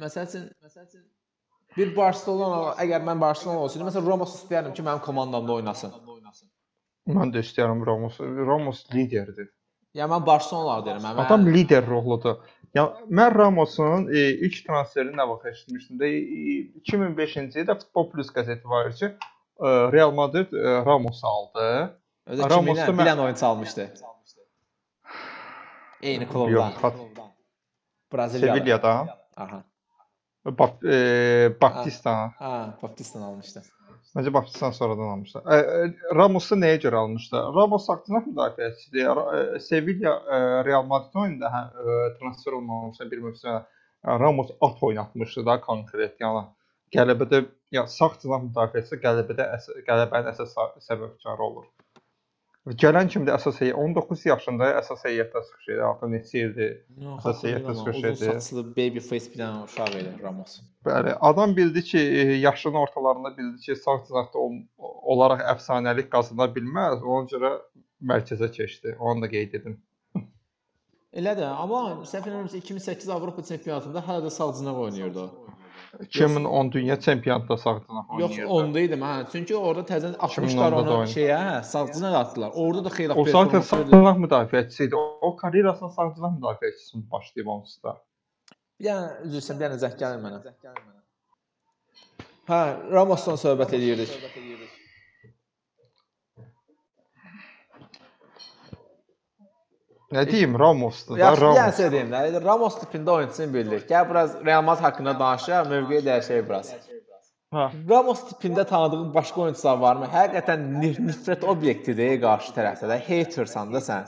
[0.00, 0.48] məsəl üçün
[1.76, 5.92] bir Barselona, əgər mən Barselona olsaydım, məsələn Ramos istəyərdim ki, mənim komandamda oynasın.
[7.12, 8.20] Mən də istəyirəm Ramos.
[8.20, 9.50] Ramos liderdir.
[9.94, 11.20] Yəni mən Barselona deyirəm.
[11.26, 12.38] Adam lider ruhludur.
[12.74, 18.32] Ya mən Ramosun e, ilk transferini nə vaxt eşitmişdim də e, 2005-ci ildə Futbol Plus
[18.34, 21.68] qəzeti var ki, e, Real Madrid e, Ramosu aldı.
[22.26, 23.86] özü Ramos kiminlə da dənə oyunçu almışdı.
[26.02, 26.72] Eyni klubdan.
[28.12, 28.58] Braziliyalı.
[28.58, 29.62] Sevilla'dan Aha.
[30.44, 32.32] Bap, e, Baptista.
[32.38, 33.62] Ha, Baptistan almışdı.
[34.14, 35.42] Məncə Baptistan sonradan almışlar.
[35.50, 37.48] E, e, Ramosu nəyə görə almışlar?
[37.56, 39.22] Ramos haqqında müdafiəçidir.
[39.38, 41.62] E, Sevilla e, Real Madrid oyununda hə,
[42.20, 46.14] transfer olmamışsa bir mövsümdə e, Ramos at oynatmışdı da konkret.
[46.22, 46.44] Yəni
[46.94, 47.42] qələbədə
[47.74, 50.54] ya sağ cinah müdafiəçisi qələbədə əs qələbənin əsas
[50.86, 51.66] səbəbkarı olur.
[52.64, 55.80] Gələn kimi də əsas heyət 19 yaşında əsas heyətdə çıxış edir.
[55.84, 56.70] Artıq neçə ildir?
[57.18, 58.30] Əsas heyətdə çıxış uzun edir.
[58.40, 60.54] saçlı baby face bir dənə uşaq idi Ramos.
[60.88, 64.46] Bəli, adam bildi ki, e, yaşının ortalarında bildi ki, sağ cinahda
[65.14, 67.04] olaraq əfsanəlik qazana bilməz.
[67.04, 67.52] Ona görə
[68.00, 68.96] mərkəzə keçdi.
[68.98, 69.76] Onu da qeyd edim.
[71.12, 75.28] Elədir, amma səhv eləmirəmsə 2008 Avropa çempionatında hələ də sağ cinah oynayırdı.
[76.02, 78.52] 2010 dünya çempionatında sağ cinah Yox, oynayırdı.
[78.52, 79.24] onda idi hə.
[79.32, 81.08] Çünki orada təzədən 2010-da atmışlar da onu oynayır.
[81.16, 82.50] şeyə, hə, sağ cinah atdılar.
[82.54, 83.90] Orada da xeyli O zaten performans sağ verdi.
[83.90, 84.96] cinah müdafiəçisi idi.
[84.96, 87.96] O karyerasını sağ cinah müdafiəçisi başlayıb onsuz da.
[88.80, 90.38] Bir dənə üzr istəyirəm, bir dənə zəng gəlir mənə.
[92.48, 92.60] Hə,
[92.92, 94.10] Ramosdan söhbət edirdik.
[100.14, 101.76] Nə deyim, Ramosdur da, Yaxşı, Ramos.
[101.76, 102.44] şey deyim də.
[102.44, 103.86] Ramos tipində oyunçusunu bildik.
[103.90, 106.70] Gəl biraz Real Madrid haqqında danışaq, mövqeyi dəyişək biraz.
[107.54, 107.64] Hə.
[107.90, 110.10] Ramos tipində tanıdığın başqa oyunçular varmı?
[110.14, 113.00] Həqiqətən nif nifrət obyektidir qarşı tərəfdə də.
[113.08, 114.06] Hatersan da sən.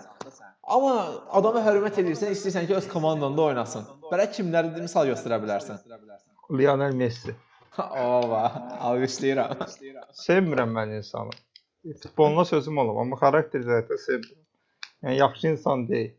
[0.76, 0.94] Amma
[1.38, 3.84] adama hörmət edirsən, istəyirsən ki, öz komandanda oynasın.
[4.10, 5.82] Belə kimləri misal göstərə bilərsən?
[6.58, 7.34] Lionel Messi.
[7.78, 8.42] Ova,
[8.88, 9.62] alqışlayıram.
[10.26, 11.34] Sevmirəm mən insanı.
[12.02, 14.45] Futboluna sözüm olub, amma xarakter zətə sevmirəm.
[15.04, 16.14] Yəni yaxşı insan deyil.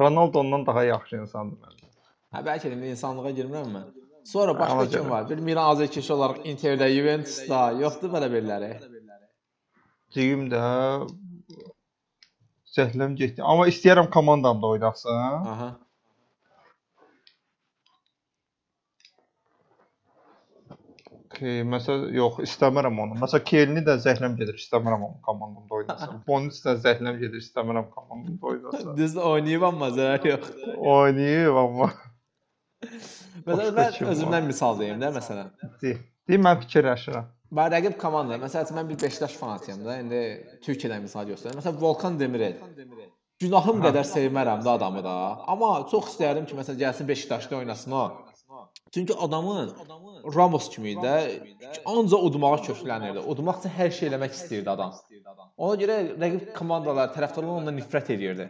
[0.00, 1.88] Ronaldo ondan daha yaxşı insandır məncə.
[2.34, 3.88] Hə, bəlkə də insanlığa girmirəm mən.
[4.24, 5.28] Sonra başqa Amma kim var?
[5.30, 8.70] Bir Milan azərkeşi olaraq Interdə, Juventusda, yoxdur belə biriləri?
[10.14, 10.62] Deyim də
[12.76, 13.42] zəhləm getdi.
[13.42, 15.48] Amma istəyirəm komandamda oynasın.
[15.54, 15.70] Aha.
[21.40, 23.14] Ki, məsəl yox, istəmirəm onu.
[23.22, 26.18] Məsələn, Kelini də zəhləm gedir, istəmirəm onu komandamda oynasın.
[26.28, 28.90] Bonucci də zəhləm gedir, istəmirəm komandamda oynasın.
[29.00, 30.74] Düzdür, oynayıb amma zərər yoxdur.
[30.94, 31.90] Oynayıb amma
[33.46, 35.48] Məsələn, mən özümdən misal deyim də məsələn.
[35.82, 36.02] deyim.
[36.28, 37.28] Deyim mən fikirləşirəm.
[37.56, 40.20] Mən rəqib komanda, məsələn mən bir Beşiktaş fanatıyam da, indi
[40.66, 41.60] Türkiyədən misal göstərirəm.
[41.60, 42.60] Məsələn Volkan Demirel.
[43.40, 45.14] Günahım qədər sevmərəm də adamı da,
[45.48, 48.04] amma çox istərdim ki, məsələn gəlsin Beşiktaşda oynasın o.
[48.94, 49.70] Çünki adamın
[50.36, 53.22] Ramos kimi idi də, ancaq udmağa köklənirdi.
[53.32, 54.96] Udmaq üçün hər şey eləmək istəyirdi adam.
[55.56, 58.48] Ona görə rəqib komandalar, tərəfdarlar ondan nifrət edirdi.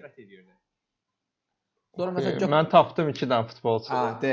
[1.97, 2.53] Sonra məsələn gök...
[2.55, 3.93] Mən tapdım 2 dənə futbolçu.
[3.93, 4.33] Ha, de.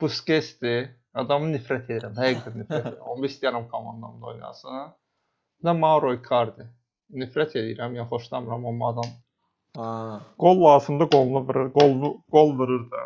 [0.00, 0.88] Busquetsdir.
[1.16, 2.16] Adamı nifrət edirəm.
[2.20, 3.04] Həqiqətən nifrət edirəm.
[3.12, 4.90] Onu istəyirəm komandamda oynasın.
[5.60, 6.66] Bir də Mauro Icardi.
[7.22, 9.14] Nifrət edirəm, ya xoşlamıram amma adam
[9.76, 10.20] Ha.
[10.40, 13.02] qol lazımda qolunu vurur, qolunu qol vurur da.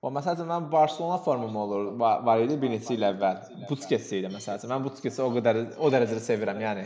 [0.00, 3.40] O məsələn mən Barselona formam olur var, idi bir neçə il əvvəl.
[3.68, 4.70] Busquets idi məsələn.
[4.72, 6.84] Mən Busquetsi o qədər o dərəcədə sevirəm, yəni.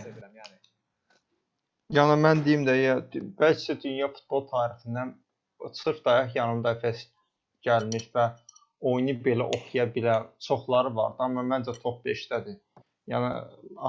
[1.94, 2.96] Yəni mən deyim də ya
[3.42, 5.12] bəlkə dünya futbol tarixindən
[5.82, 7.04] sırf dayaq yanımda Efes
[7.68, 8.24] gəlmiş və
[8.92, 12.58] oyunu belə oxuya bilən çoxları var, amma məncə top 5-dədir.
[13.12, 13.30] Yəni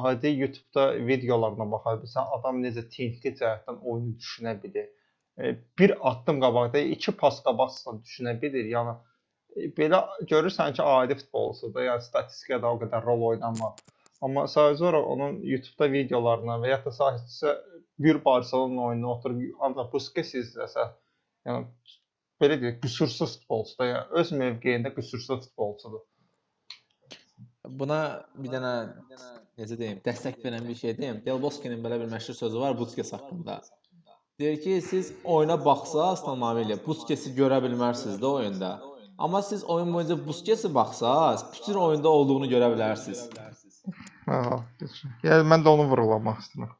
[0.03, 4.87] adi YouTube-da videolarına baxa bilsən, adam necə texniki cəhətdən oyunu düşünə bilir.
[5.39, 8.69] E, Bir addım qabaqda, iki pas qabaqsan düşünə bilir.
[8.75, 8.95] Yəni
[9.77, 11.85] belə görürsən ki, adi futbolçudur.
[11.87, 13.75] Yəni statistikada o qədər rol oynamır.
[14.25, 17.55] Amma olaraq onun YouTube-da videolarına və ya da sadəcə
[17.99, 20.87] bir Barselona oyununa oturub ancaq Busquets izləsə,
[21.47, 21.65] yəni
[22.41, 23.89] belə deyək, qüsursuz futbolçudur.
[23.91, 26.03] Yəni öz mövqeyində qüsursuz futbolçudur.
[27.81, 27.99] Buna
[28.37, 28.73] bir dənə
[29.59, 31.21] necə deyim, dəstək verən bir şey deyim.
[31.25, 33.61] Del Bosque'nin belə bir məşhur sözü var Busquets haqqında.
[34.39, 38.71] Deyir ki, siz oyuna baxsaz tamamilə Busquetsi görə bilmərsiniz də oyunda.
[39.17, 43.21] Amma siz oyun boyunca Busquetsi baxsaz, bütün oyunda olduğunu görə bilərsiniz.
[44.27, 44.39] Hə,
[45.23, 46.73] yəni mən də onu vurulamaq istəyirəm.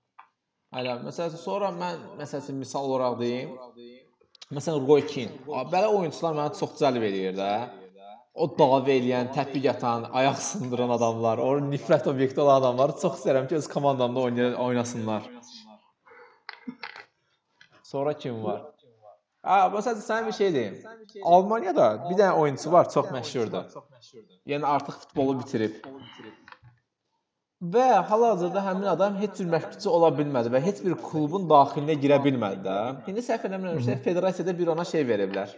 [0.76, 3.56] Hələ məsələn sonra mən məsələn misal olaraq deyim.
[4.52, 5.40] Məsələn Roy Keane.
[5.72, 7.52] Belə oyunçular mənə çox cəlb eləyir də.
[8.36, 13.48] O dava eləyən, təpik atan, ayaq sındıran adamlar, o nifrət obyekti olan adamları çox istəyirəm
[13.48, 14.26] ki, öz komandamda
[14.66, 15.30] oynasınlar.
[17.84, 18.75] Sonra kim var?
[19.46, 20.78] Ha, məsələn sən bir şey deyim.
[21.24, 23.76] Almaniyada bir dənə oyunçu var, çox məşhurdur.
[24.52, 25.76] Yəni artıq futbolu bitirib.
[27.76, 32.18] Və hal-hazırda həmin adam heç bir məşqçi ola bilmədi və heç bir klubun daxilinə girə
[32.26, 32.78] bilmədi də.
[33.12, 35.54] İndi səhv eləmirəmsə federasiyada bir ona şey veriblər.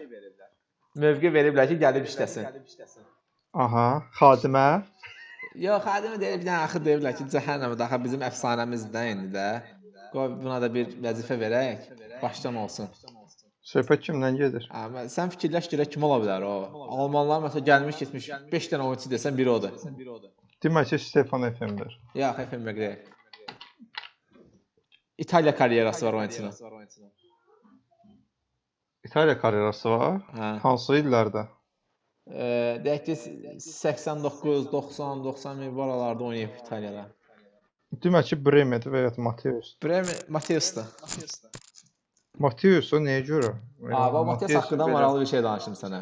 [1.03, 2.47] Mövqe veriblər ki, gəlib işləsin.
[3.65, 3.87] Aha,
[4.19, 4.67] xadimə.
[5.63, 9.49] Yox, xadimə deyir, bir dənə axı deyiblər ki, cəhənnəmə daxı bizim əfsanəmizdir də indi də.
[10.11, 11.87] Qoy buna da bir vəzifə verək,
[12.21, 12.91] başdan olsun.
[13.67, 14.67] Söhbət kimdən gedir?
[14.79, 16.51] Amma sən fikirləş görək kim ola bilər o.
[17.01, 19.73] Almanlar məsələn gəlmiş keçmiş 5 dənə oyunçu desən biri odur.
[20.63, 21.97] Demək ki, Stefan Efember.
[22.15, 22.95] Yox, Effenberg deyil.
[25.17, 26.53] İtaliya karyerası var oyunçunun.
[29.05, 30.17] İtaliya karyerası var.
[30.39, 30.55] Hə.
[30.63, 31.45] Hansı illərdə?
[32.31, 32.47] E,
[32.87, 33.19] deyək ki
[33.67, 37.07] 89, 90, 90 min bu aralarda oynayıb İtaliyada.
[38.03, 39.75] Demək ki, Bremer və ya Mateus.
[39.83, 40.87] Bremen Mateus'dur.
[41.03, 41.41] Mateus
[42.93, 43.49] o nəyə görə?
[43.93, 46.01] Abi Mateus haqqında maraqlı bir şey danışım sənə.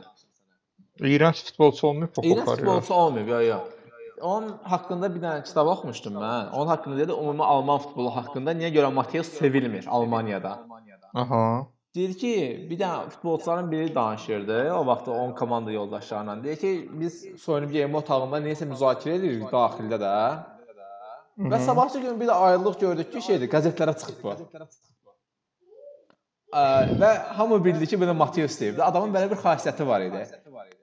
[0.99, 2.55] İğrenç futbolçu olmayıb İğrenç Pokar.
[2.57, 3.61] futbolçu olmayıb, yox, yox.
[4.21, 6.49] Onun haqqında bir dənə kitab oxumuşdum mən.
[6.51, 10.59] Onun haqqında dedi, ümumi Alman futbolu haqqında niyə görə Mateus sevilmir Almaniyada.
[11.13, 11.67] Aha.
[11.95, 12.31] Deyir ki,
[12.69, 14.73] bir dənə futbolçuların biri danışırdı.
[14.73, 16.43] O vaxt onun komanda yoldaşlarıyla.
[16.43, 20.15] Deyir ki, biz soyunub geyinmə otağında nəyəsə müzakirə edirik daxildə də.
[21.37, 21.65] Və Mhm.
[21.65, 24.29] sabahçı gün bir də ayrılıq gördük ki, şeydir, qəzetlərə çıxıb bu.
[24.29, 24.37] Ə,
[27.01, 28.79] və hamı bildi ki, bunu Mateus deyib.
[28.79, 30.21] Adamın belə bir xasiyyəti var idi.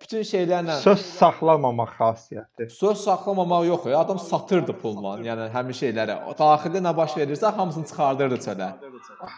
[0.02, 2.68] Bütün şeylərlə Söz saxlamamaq xasiyyəti.
[2.70, 3.98] söz saxlamamaq yox, ya.
[4.00, 6.16] adam satırdı pulla, yəni həmin şeyləri.
[6.38, 8.68] Daxildə nə baş verirsə hamısını çıxardırdı çölə.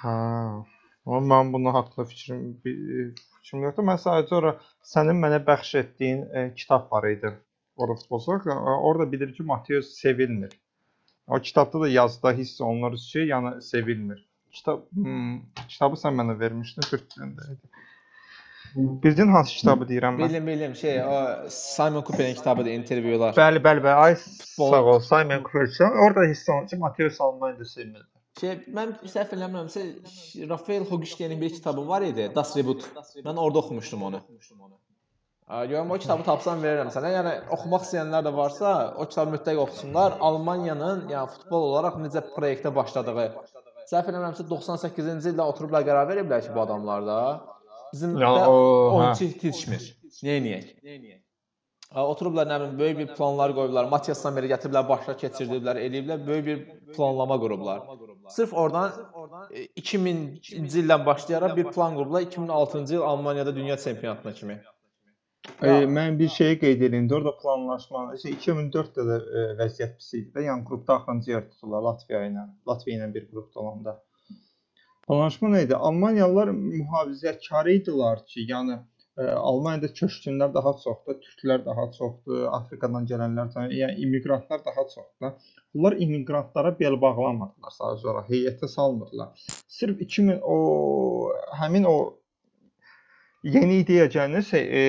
[0.02, 0.16] Ha.
[1.06, 3.84] Amma mən bunu haqqında fikrim fikrim yoxdur.
[3.90, 4.52] Mən sadəcə ora
[4.94, 7.30] sənin mənə bəxş etdiyin e, kitab var idi.
[7.76, 10.52] Orada futbolçular e, orada bilir ki, Mateus sevilmir.
[11.28, 14.24] O kitabda da yazıda hiss olunur ki, yəni sevilmir.
[14.54, 17.70] Kitab hmm, kitabı sən mənə vermişdin, türk dilində idi.
[18.76, 20.28] Bildin hansı kitabı deyirəm mən?
[20.28, 20.74] Bildim, bildim.
[20.74, 23.36] Şey, o Simon Cooper'in kitabıdır, intervyular.
[23.36, 24.00] Bəli, bəli, bəli.
[24.06, 25.00] Ay Futbol- sağ ol.
[25.10, 25.90] Simon Cooper.
[26.06, 28.02] Orada hiss olunur ki, Mateus Almaniyada sevilmir.
[28.40, 29.84] Şey, mən səhv eləmirəmsə
[30.50, 32.82] Rafael Hogestein'in bir kitabı var idi, Das Reboot.
[33.28, 34.22] Mən orada oxumuşdum onu.
[35.48, 37.12] Ə, Görüm o kitabı tapsam verirəm sənə.
[37.18, 40.18] Yəni oxumaq istəyənlər də varsa, o kitabı mütləq oxusunlar.
[40.30, 43.28] Almaniyanın yəni futbol olaraq necə proyektə başladığı.
[43.90, 47.18] Səhv eləmirəmsə 98-ci ildə oturublar qərar veriblər ki, bu adamlar da
[47.92, 48.96] bizim Ya də o hə.
[48.96, 49.84] oyunçu yetişmir.
[50.24, 50.72] Nə edək?
[51.94, 53.86] Ə, Oturublar nə bilim böyük bir planlar qoyublar.
[53.92, 56.62] Matias Sammeri gətiriblər, başa keçirdiblər, eləyiblər, böyük bir
[56.96, 57.84] planlama qurublar.
[58.34, 58.90] Sırf oradan
[59.52, 64.62] e, 2000-ci ildən başlayaraq bir plan qurublar 2006-cı il Almaniyada dünya çempionatına kimi.
[65.62, 67.06] E, mən bir şey qeyd edim.
[67.08, 70.46] də Orada planlaşma, şey 2004-də də e, vəziyyət pis idi də.
[70.48, 72.46] Yəni qrupda axırıncı yer tuturlar Latviya ilə.
[72.68, 73.94] Latviya ilə bir qrupda olanda.
[75.06, 75.76] Planlaşma nə idi?
[75.76, 83.52] Almaniyalılar mühafizəkar idilər ki, yəni e, Almaniyada köçkünlər daha çoxdur, türklər daha çoxdur, Afrikadan gələnlər,
[83.80, 85.36] yəni immiqrantlar daha çoxdur.
[85.74, 89.46] Bunlar immiqrantlara bel bağlamırdılar sadəcə olaraq, heyətə salmırdılar.
[89.78, 90.58] Sırf 2000 o
[91.60, 91.96] həmin o
[93.44, 94.82] yeni ideya gəlirsə, e,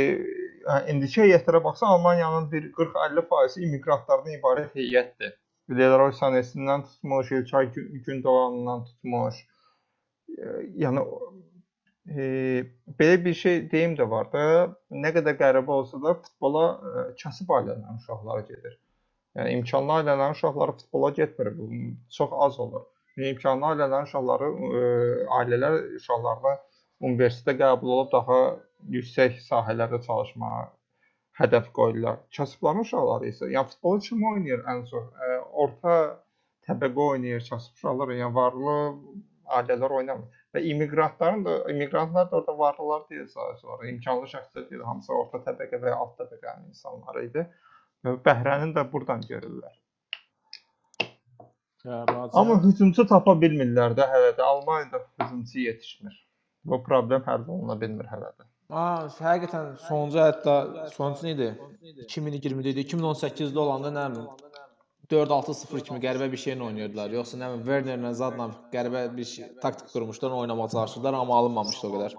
[0.89, 5.35] indiki heyətlərə baxsa Almaniyanın bir 40-50% immiqrantlardan ibarət heyətdir.
[5.69, 9.35] Leroy Sanesindən tutmuş, İlkay Gün- Gündoğanından tutmuş.
[10.83, 11.01] Yəni
[12.09, 12.23] e,
[12.99, 14.41] belə bir şey deyim də var da,
[14.91, 18.75] nə qədər qəribə olsa da futbola e, kasıb ailələrin uşaqları gedir.
[19.37, 21.57] Yəni imkanlı ailələrin uşaqları futbola getmir.
[21.57, 21.69] Bu
[22.17, 22.85] çox az olur.
[23.17, 24.51] İmkanlı ailələrin uşaqları
[24.81, 24.83] e,
[25.39, 26.57] ailələr uşaqlarına
[27.03, 28.39] universitetə qəbul olub daha
[28.95, 30.63] yüksək sahələrdə çalışmağa
[31.39, 32.21] hədəf qoyurlar.
[32.37, 35.07] Kasıbların uşaqları isə, yəni futbolu kim oynayır ən çox?
[35.27, 35.95] E, orta
[36.69, 38.75] təbəqə oynayır, kasıb uşaqlar, yəni varlı
[39.59, 40.41] ailələr oynamır.
[40.55, 43.79] Və immiqrantların da immiqrantlar da orada varlılar deyil sadəcə.
[43.91, 47.47] İmkanlı şəxslər deyil, hamısı orta təbəqə və ya alt təbəqənin insanları idi.
[48.05, 49.73] Və bəhrəni də burdan görürlər.
[51.85, 54.41] Amma hücumçu tapa bilmirlər də hələ də.
[54.41, 56.15] Almaniyada hücumçu yetişmir.
[56.65, 58.47] Bu problem həll oluna bilmir hələ də.
[58.73, 58.85] Ha,
[59.21, 60.55] həqiqətən sonuncu hətta
[60.95, 61.49] sonuncu idi?
[62.07, 62.85] 2020-də idi.
[62.87, 64.29] 2018-də olanda nə bilim
[65.11, 67.13] 4-6-0 kimi qəribə bir şeylə oynayırdılar.
[67.19, 71.93] Yoxsa nə bilim Wernerlə Zadla qəribə bir şey, taktik qurmuşlar, oynamağa çalışdılar, amma alınmamışdı o
[71.93, 72.17] qədər.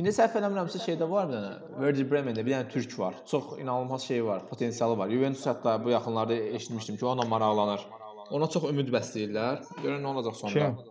[0.00, 1.52] İndi səhv eləmirəmsə şeydə var bir dənə.
[1.82, 3.18] Werder Bremen-də bir dənə türk var.
[3.28, 5.10] Çox inanılmaz şey var, potensialı var.
[5.12, 7.84] Juventus hətta bu yaxınlarda eşitmişdim ki, onunla maraqlanır.
[8.30, 9.66] Ona çox ümid bəsləyirlər.
[9.82, 10.54] Görən nə olacaq sonda.
[10.54, 10.89] Kim?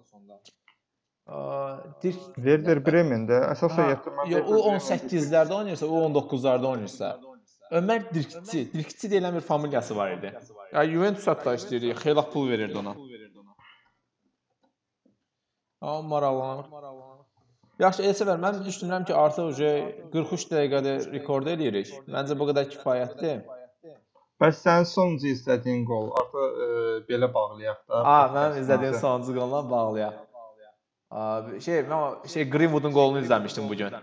[2.04, 7.10] Dirk Werder Bremen-də əsas heyətdə mən Yox, o Bremen- 18-lərdə oynayırsa, o 19-larda oynayırsa.
[7.80, 10.32] Ömər Dirkçi, Dirkçi deyilən bir familiyası var idi.
[10.74, 12.96] Ya Juventus hətta istəyirdi, xeyli pul verirdi ona.
[15.82, 16.66] Amma maraqlanır.
[17.80, 19.70] Yaxşı, Elsəvər, mən düşünürəm ki, artıq uje
[20.16, 21.94] 43 dəqiqədə rekord eləyirik.
[22.12, 23.46] Məncə bu qədər kifayətdir.
[24.42, 26.68] Bəs sənin sonuncu izlədiyin qol artıq e,
[27.08, 28.02] belə bağlayaq da.
[28.02, 30.20] A, mənim izlədiyim sonuncu qolla bağlayaq.
[31.10, 33.94] Şey, mən şey Greenwood'un qolunu izləmişdim bu gün.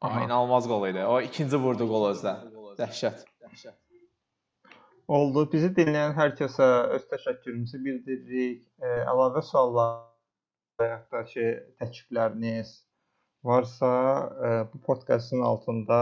[0.00, 1.04] Aha, inanılmaz qol idi.
[1.04, 2.32] O ikinci vurdu qol özdə.
[2.78, 3.26] Dəhşət.
[5.08, 5.44] Oldu.
[5.52, 8.62] Bizi dinləyən hər kəsə öz təşəkkürümüzü bildiririk.
[8.80, 10.00] E, əlavə suallar
[10.80, 11.44] və da ki,
[11.82, 12.72] təklifləriniz
[13.44, 13.92] varsa,
[14.46, 16.00] e, bu podkastın altında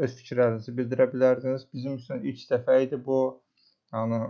[0.00, 1.68] öz fikirlərinizi bildirə bilərsiniz.
[1.74, 3.20] Bizim üçün ilk dəfə idi bu.
[3.92, 4.22] Yəni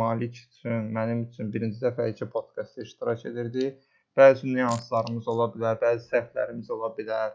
[0.00, 3.87] Malik üçün, mənim üçün birinci dəfə idi ki, podkastda iştirak edirdik.
[4.18, 7.32] Bəzi nüanslarımız ola bilər, bəzi səhvlərimiz ola bilər.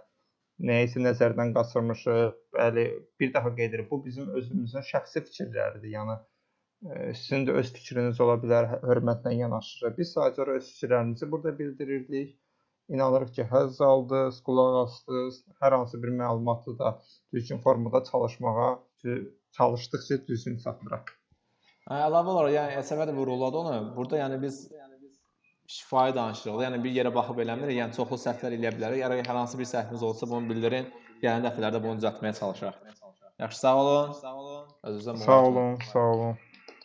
[0.70, 2.36] Nəyisə nəzərdən qaçırmışıq.
[2.58, 2.86] Bəli,
[3.20, 5.92] bir dəfə qeyd edirəm, bu bizim özümüzün şəxsi fikirləridir.
[5.98, 6.20] Yəni
[6.84, 9.94] E, Sizin də öz fikriniz ola bilər, hə- hörmətlə yanaşırıq.
[10.00, 12.34] Biz sadəcə öz fikirlərimizi burada bildirirdik.
[12.96, 16.90] İnanırıq ki, həzz aldınız, qulaq asdınız, hər hansı bir məlumatı da
[17.34, 18.68] düzgün formada çalışmağa
[19.58, 21.14] çalışdıqca düzgün çatdıraq.
[21.88, 23.78] Hə, əlavə olaraq, yəni Əsəbə də vurğuladı onu.
[23.96, 24.60] Burada yəni biz
[25.68, 26.60] şifahi danışırıq.
[26.60, 27.78] da, Yəni bir yerə baxıb eləmirik.
[27.82, 29.04] Yəni çoxlu səhvlər eləyə bilərik.
[29.08, 30.90] Əgər hər hansı bir səhvimiz olsa bunu bildirin.
[31.24, 33.04] Gələn dəfələrdə bunu düzəltməyə çalışarıq.
[33.40, 34.12] Yaxşı, sağ olun.
[34.22, 34.66] Sağ olun.
[34.84, 36.38] Özünüzə Sağ olun, sağ olun.